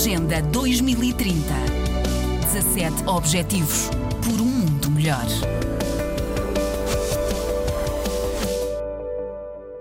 [0.00, 1.42] Agenda 2030.
[2.52, 3.90] 17 Objetivos
[4.24, 5.26] por um mundo melhor.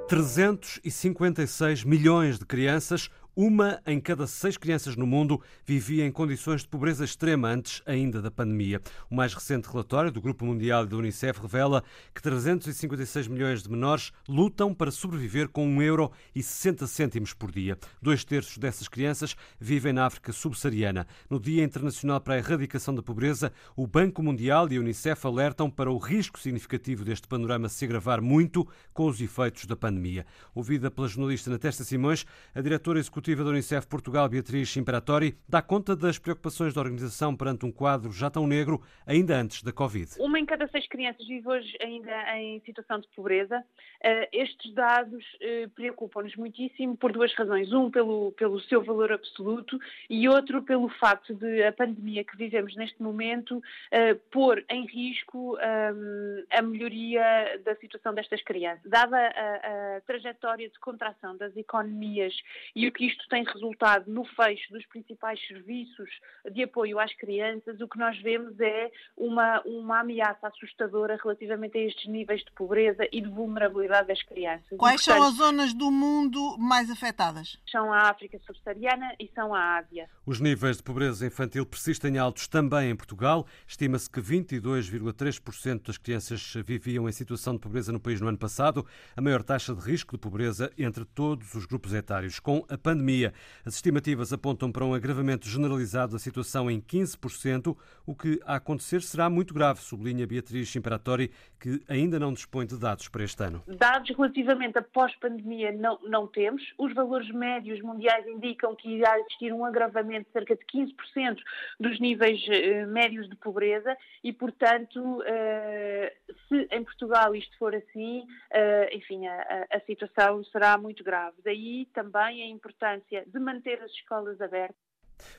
[0.09, 6.67] 356 milhões de crianças uma em cada seis crianças no mundo vivia em condições de
[6.67, 8.81] pobreza extrema antes ainda da pandemia.
[9.11, 11.83] O mais recente relatório do Grupo Mundial e da Unicef revela
[12.15, 17.51] que 356 milhões de menores lutam para sobreviver com 1 euro e 60 cêntimos por
[17.51, 17.77] dia.
[18.01, 21.05] Dois terços dessas crianças vivem na África subsaariana.
[21.29, 25.69] No Dia Internacional para a Erradicação da Pobreza, o Banco Mundial e a Unicef alertam
[25.69, 30.25] para o risco significativo deste panorama se agravar muito com os efeitos da pandemia.
[30.55, 35.61] Ouvida pela jornalista Natesta Simões, a diretora executiva executiva da Unicef Portugal, Beatriz Imperatori, dá
[35.61, 40.11] conta das preocupações da organização perante um quadro já tão negro, ainda antes da Covid.
[40.19, 43.61] Uma em cada seis crianças vive hoje ainda em situação de pobreza.
[44.01, 47.73] Eh, estes dados eh, preocupam-nos muitíssimo por duas razões.
[47.73, 49.77] Um, pelo, pelo seu valor absoluto
[50.09, 53.61] e outro, pelo facto de a pandemia que vivemos neste momento
[53.91, 58.89] eh, pôr em risco ehm, a melhoria da situação destas crianças.
[58.89, 62.33] Dada a, a trajetória de contração das economias
[62.75, 66.09] e o que isto isto tem resultado no fecho dos principais serviços
[66.51, 71.81] de apoio às crianças, o que nós vemos é uma, uma ameaça assustadora relativamente a
[71.81, 74.77] estes níveis de pobreza e de vulnerabilidade das crianças.
[74.77, 77.57] Quais portanto, são as zonas do mundo mais afetadas?
[77.69, 80.09] São a África subsaariana e são a Ásia.
[80.25, 83.45] Os níveis de pobreza infantil persistem altos também em Portugal.
[83.67, 88.85] Estima-se que 22,3% das crianças viviam em situação de pobreza no país no ano passado,
[89.15, 92.39] a maior taxa de risco de pobreza entre todos os grupos etários.
[92.39, 93.33] Com a pandemia, pandemia.
[93.65, 99.01] As estimativas apontam para um agravamento generalizado da situação em 15%, o que a acontecer
[99.01, 103.61] será muito grave, sublinha Beatriz Imperatori, que ainda não dispõe de dados para este ano.
[103.67, 106.63] Dados relativamente a pós-pandemia não, não temos.
[106.77, 111.37] Os valores médios mundiais indicam que irá existir um agravamento de cerca de 15%
[111.79, 116.13] dos níveis eh, médios de pobreza e, portanto, eh,
[116.47, 121.35] se em Portugal isto for assim, eh, enfim, a, a situação será muito grave.
[121.43, 124.87] Daí também é importante importância de manter as escolas abertas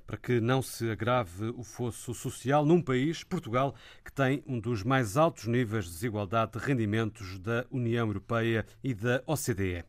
[0.04, 4.82] para que não se agrave o fosso social num país, Portugal, que tem um dos
[4.82, 9.84] mais altos níveis de desigualdade de rendimentos da União Europeia e da OCDE.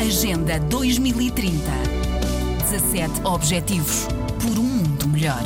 [0.00, 1.54] Agenda 2030.
[2.58, 4.08] 17 Objetivos
[4.42, 5.44] por um mundo melhor.